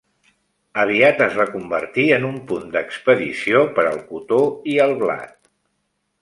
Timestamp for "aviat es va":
0.83-1.45